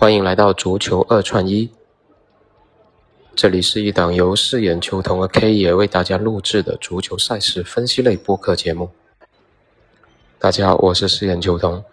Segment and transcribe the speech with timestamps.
[0.00, 1.70] 欢迎来到足球二串一，
[3.36, 8.88] 这里是一档由四眼球童和 K 爷为大家录制的足球赛事分析类播客节目。
[10.38, 11.84] 大家好，我是四眼球童。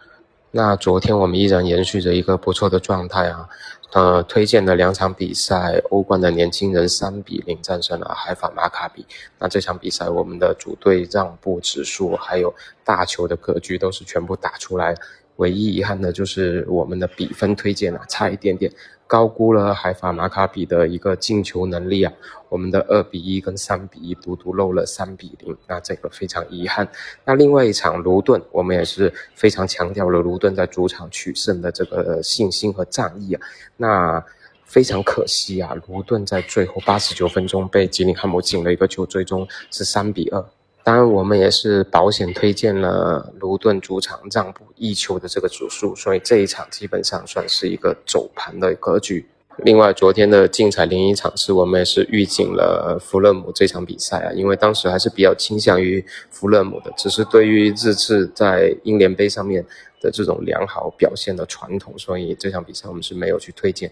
[0.51, 3.49] 那昨天我们依然延续着一个不错的状态啊，
[3.91, 9.05] 呃，推荐的两场比赛，欧冠的年轻人三比零战胜了海法马卡比。
[9.37, 12.55] 那这场比赛我们的主队让步指数还有
[12.85, 14.95] 大球的格局都是全部打出来。
[15.37, 18.71] 唯一遗憾的就是我们的比分推荐啊，差一点点
[19.07, 22.13] 高估了海法马卡比的一个进球能力啊。
[22.49, 26.87] 我们的二比一跟三比一独独漏了三比零，那这个非常遗憾。
[27.25, 33.41] 那另外一场卢顿，我们也是非常强调了卢顿在主场取胜的这个信心和战意啊。
[33.75, 34.23] 那
[34.63, 40.43] 非常可惜啊，卢顿在最后八十九分钟被吉林汉姆进了一个球，最终是三比二。
[40.87, 49.27] 当然，我们也是保险推荐了卢顿主场让步一球的这个指数，所以这一场基本上算是一个走盘的格局。
[49.65, 59.61] 另外，昨天的竞彩零一场次，我们也是预警了弗勒姆这场比赛啊，因为当时还是比较倾向于弗勒姆的，只是对于日次在英联杯上面
[59.99, 63.91] 的这种良好表现的传统，所以这场比赛我们是没有去推荐。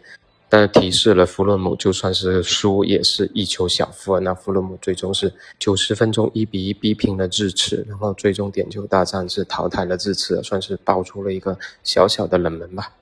[0.58, 4.17] 但提示了弗洛姆，就算是输也是一球小负。
[4.22, 12.94] 那弗洛姆最终是九十分钟一比一逼平了智齿，然后最终点球大战是淘汰了智齿，算是爆出了一个小小的冷门吧。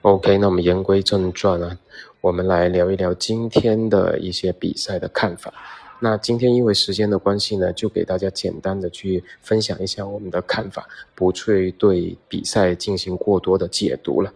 [0.00, 1.76] OK，那我们言归正传啊，
[2.22, 5.52] 我们来聊一聊今天的一些比赛的看法。
[6.00, 14.32] 那今天因为时间的关系呢，就给大家简单的去分享一下我们的看法，不去对比赛进行过多的解读了。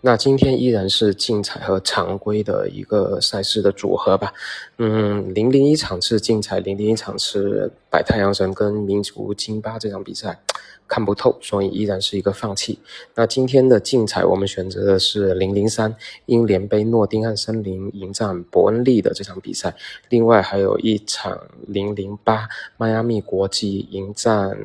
[0.00, 4.32] 那今天依然是竞彩和常规的一个赛事的组合吧，
[4.76, 10.38] 嗯，零零一场次竞彩，零零一场次摆太阳神跟民族金巴这场比赛
[10.86, 12.78] 看不透，所以依然是一个放弃。
[13.16, 15.92] 那今天的竞彩我们选择的是零零三
[16.26, 19.74] 英联杯诺丁汉森林迎战伯恩利的这场比赛，
[20.08, 24.56] 另外还有一场零零八迈阿密国际迎战。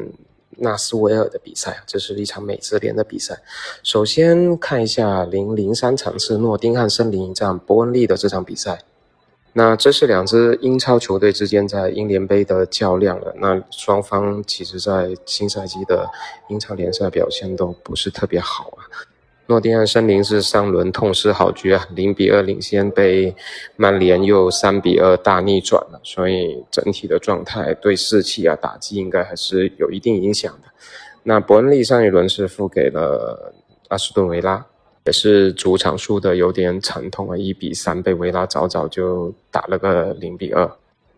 [0.57, 3.41] 纳斯维尔的比赛，这是一场美职联的比赛。
[3.83, 8.83] 首先看一下零零三场次诺丁汉森林迎战伯恩利的这场比赛。
[9.55, 13.35] 那这是两支英超球队之间在英联杯的较量了。
[13.37, 16.09] 那双方其实在新赛季的
[16.49, 18.81] 英超联赛表现都不是特别好啊。
[19.47, 23.35] 诺丁汉森林是上轮痛失好局啊，零比二领先，被
[23.75, 30.69] 曼联又三比二大逆转了，所以整体的状态对士气啊打击应该还是有一定影响的。
[31.23, 33.53] 那伯恩利上一轮是负给了
[33.89, 34.65] 阿斯顿维拉，
[35.05, 40.71] 也是主场输的有点惨痛啊，一比三被维拉早早就打了个零比二。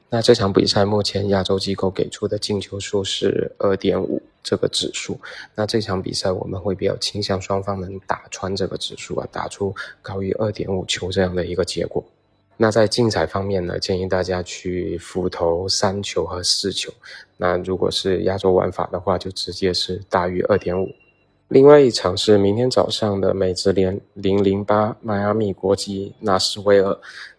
[0.09, 5.19] 那这场比赛目前亚洲机构给出的进球数是二点五这个指数。
[5.55, 12.01] 那这场比赛我们会比较倾向双方能打穿这个指数啊，打出高于二点五球这样的一个结果。
[12.55, 16.89] 那在竞彩方面呢，建议大家去复投三球和四球。
[17.35, 20.87] 那如果是亚洲玩法的话，就直接是大于二点五。
[21.49, 26.97] 另外一场是明天早上的美职联零零八迈阿密国际纳斯维尔。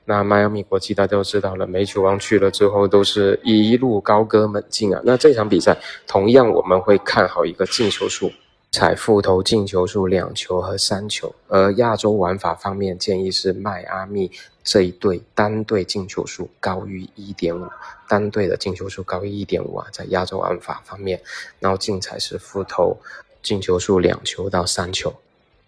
[0.08, 5.00] 那迈阿密国际大家都知道了，梅球王去了之后都是一路高歌猛进啊。
[5.04, 8.30] 那这场比赛同样我们会看好一个进球数，
[8.70, 11.34] 彩复投进球数两球和三球。
[11.48, 14.30] 而亚洲玩法方面建议是迈阿密
[14.62, 17.66] 这一队单队进球数高于一点五，
[18.08, 21.20] 单队的进球数高于一点五啊，在亚洲玩法方面，
[21.58, 22.96] 然后竞彩是复投
[23.42, 25.12] 进球数两球到三球。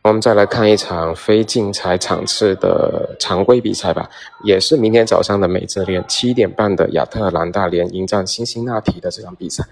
[0.09, 4.09] 我们再来看一场非竞彩场次的常规比赛吧，
[4.43, 9.63] 也是明天早上的美职联七点半的亚特兰大联迎战辛辛那提的这场比赛。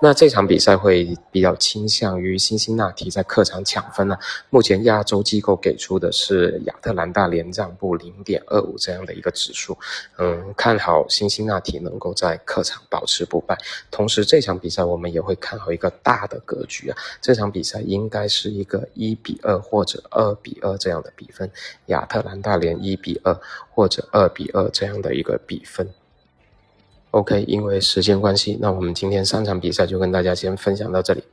[0.00, 4.16] 那这场比赛会比较倾向于辛辛那提在客场抢分呢。
[4.48, 9.76] 目前亚洲机构给出的是亚特兰大联让步零点二五这样的一个指数，
[10.16, 13.58] 嗯，看好辛辛那提能够在客场保持不败。
[13.90, 19.81] 同时这场比赛我们也会看好一个大的格局啊，这场比赛应该是一个一比二或。
[19.82, 21.50] 或者二比二这样的比分，
[21.86, 23.36] 亚特兰大连一比二
[23.68, 25.92] 或者二比二这样的一个比分。
[27.10, 31.24] OK，因为时间关系，那我们今天三场比赛就跟大家先分享到这里。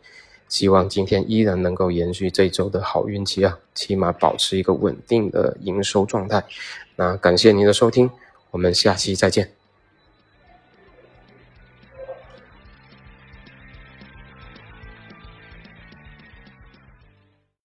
[0.47, 6.43] 希望今天依然能够延续这周的好运气啊，起码保持一个稳定的营收状态。
[6.95, 8.09] 那感谢您的收听，
[8.49, 9.58] 我们下期再见。